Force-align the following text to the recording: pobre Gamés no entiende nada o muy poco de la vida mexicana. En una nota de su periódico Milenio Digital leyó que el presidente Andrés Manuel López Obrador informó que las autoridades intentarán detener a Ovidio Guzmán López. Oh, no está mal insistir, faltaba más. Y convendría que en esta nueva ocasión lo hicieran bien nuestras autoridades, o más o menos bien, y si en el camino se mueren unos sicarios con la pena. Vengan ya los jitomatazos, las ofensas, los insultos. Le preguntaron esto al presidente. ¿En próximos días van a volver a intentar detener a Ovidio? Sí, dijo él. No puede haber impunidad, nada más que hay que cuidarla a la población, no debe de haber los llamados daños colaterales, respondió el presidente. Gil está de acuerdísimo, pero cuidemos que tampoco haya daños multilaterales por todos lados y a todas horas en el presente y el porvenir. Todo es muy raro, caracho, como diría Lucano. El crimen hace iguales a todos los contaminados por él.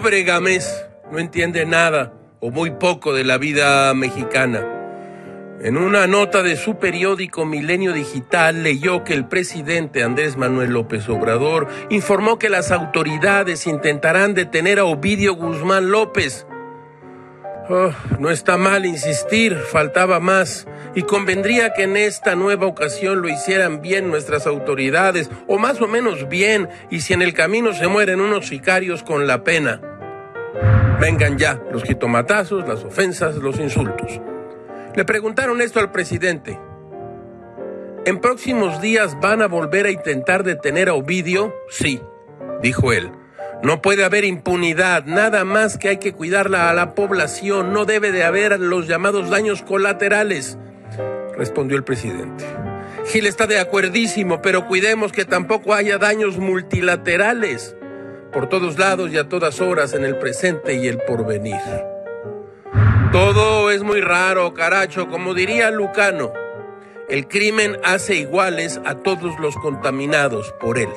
pobre 0.00 0.22
Gamés 0.22 0.86
no 1.12 1.18
entiende 1.18 1.66
nada 1.66 2.14
o 2.40 2.50
muy 2.50 2.70
poco 2.70 3.12
de 3.12 3.22
la 3.22 3.36
vida 3.36 3.92
mexicana. 3.92 4.66
En 5.60 5.76
una 5.76 6.06
nota 6.06 6.42
de 6.42 6.56
su 6.56 6.78
periódico 6.78 7.44
Milenio 7.44 7.92
Digital 7.92 8.62
leyó 8.62 9.04
que 9.04 9.12
el 9.12 9.28
presidente 9.28 10.02
Andrés 10.02 10.38
Manuel 10.38 10.70
López 10.70 11.06
Obrador 11.10 11.68
informó 11.90 12.38
que 12.38 12.48
las 12.48 12.70
autoridades 12.70 13.66
intentarán 13.66 14.32
detener 14.32 14.78
a 14.78 14.84
Ovidio 14.84 15.34
Guzmán 15.34 15.90
López. 15.90 16.46
Oh, 17.68 17.92
no 18.18 18.30
está 18.30 18.56
mal 18.56 18.86
insistir, 18.86 19.54
faltaba 19.54 20.18
más. 20.18 20.66
Y 20.94 21.02
convendría 21.02 21.74
que 21.74 21.82
en 21.82 21.98
esta 21.98 22.36
nueva 22.36 22.66
ocasión 22.66 23.20
lo 23.20 23.28
hicieran 23.28 23.82
bien 23.82 24.08
nuestras 24.08 24.46
autoridades, 24.46 25.30
o 25.46 25.58
más 25.58 25.78
o 25.82 25.88
menos 25.88 26.26
bien, 26.30 26.70
y 26.90 27.02
si 27.02 27.12
en 27.12 27.20
el 27.20 27.34
camino 27.34 27.74
se 27.74 27.86
mueren 27.86 28.22
unos 28.22 28.46
sicarios 28.46 29.02
con 29.02 29.26
la 29.26 29.44
pena. 29.44 29.89
Vengan 31.00 31.38
ya 31.38 31.58
los 31.72 31.82
jitomatazos, 31.84 32.68
las 32.68 32.84
ofensas, 32.84 33.36
los 33.36 33.58
insultos. 33.58 34.20
Le 34.94 35.04
preguntaron 35.06 35.62
esto 35.62 35.80
al 35.80 35.90
presidente. 35.90 36.60
¿En 38.04 38.20
próximos 38.20 38.82
días 38.82 39.18
van 39.18 39.40
a 39.40 39.48
volver 39.48 39.86
a 39.86 39.90
intentar 39.90 40.44
detener 40.44 40.90
a 40.90 40.94
Ovidio? 40.94 41.54
Sí, 41.70 42.02
dijo 42.60 42.92
él. 42.92 43.12
No 43.62 43.80
puede 43.80 44.04
haber 44.04 44.24
impunidad, 44.24 45.06
nada 45.06 45.46
más 45.46 45.78
que 45.78 45.88
hay 45.88 45.96
que 45.96 46.12
cuidarla 46.12 46.68
a 46.68 46.74
la 46.74 46.94
población, 46.94 47.72
no 47.72 47.86
debe 47.86 48.12
de 48.12 48.24
haber 48.24 48.60
los 48.60 48.86
llamados 48.86 49.30
daños 49.30 49.62
colaterales, 49.62 50.58
respondió 51.34 51.78
el 51.78 51.84
presidente. 51.84 52.44
Gil 53.06 53.26
está 53.26 53.46
de 53.46 53.58
acuerdísimo, 53.58 54.42
pero 54.42 54.66
cuidemos 54.66 55.12
que 55.12 55.24
tampoco 55.24 55.72
haya 55.72 55.96
daños 55.96 56.36
multilaterales 56.36 57.74
por 58.32 58.48
todos 58.48 58.78
lados 58.78 59.10
y 59.12 59.18
a 59.18 59.28
todas 59.28 59.60
horas 59.60 59.92
en 59.94 60.04
el 60.04 60.16
presente 60.16 60.74
y 60.74 60.86
el 60.86 60.98
porvenir. 60.98 61.60
Todo 63.12 63.70
es 63.70 63.82
muy 63.82 64.00
raro, 64.00 64.54
caracho, 64.54 65.08
como 65.08 65.34
diría 65.34 65.70
Lucano. 65.70 66.32
El 67.08 67.26
crimen 67.26 67.76
hace 67.82 68.14
iguales 68.14 68.80
a 68.84 68.94
todos 68.94 69.38
los 69.40 69.56
contaminados 69.56 70.54
por 70.60 70.78
él. 70.78 70.90